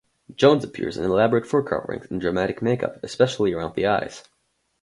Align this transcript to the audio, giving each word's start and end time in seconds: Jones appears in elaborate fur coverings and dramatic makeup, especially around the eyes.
Jones 0.33 0.63
appears 0.63 0.97
in 0.97 1.03
elaborate 1.03 1.45
fur 1.45 1.61
coverings 1.61 2.09
and 2.09 2.19
dramatic 2.19 2.59
makeup, 2.59 2.95
especially 3.03 3.53
around 3.53 3.75
the 3.75 3.85
eyes. 3.85 4.23